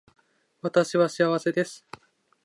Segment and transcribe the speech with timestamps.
[0.63, 1.85] 私は幸せです